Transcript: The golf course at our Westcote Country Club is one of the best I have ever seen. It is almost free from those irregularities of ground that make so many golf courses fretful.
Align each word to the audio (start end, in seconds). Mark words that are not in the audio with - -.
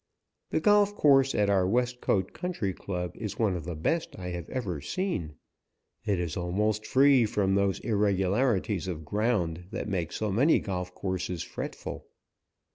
The 0.49 0.59
golf 0.59 0.95
course 0.95 1.35
at 1.35 1.47
our 1.47 1.67
Westcote 1.67 2.33
Country 2.33 2.73
Club 2.73 3.15
is 3.15 3.37
one 3.37 3.55
of 3.55 3.65
the 3.65 3.75
best 3.75 4.15
I 4.17 4.29
have 4.29 4.49
ever 4.49 4.81
seen. 4.81 5.35
It 6.05 6.19
is 6.19 6.35
almost 6.35 6.87
free 6.87 7.23
from 7.27 7.53
those 7.53 7.79
irregularities 7.81 8.87
of 8.87 9.05
ground 9.05 9.65
that 9.69 9.87
make 9.87 10.11
so 10.11 10.31
many 10.31 10.59
golf 10.59 10.91
courses 10.95 11.43
fretful. 11.43 12.07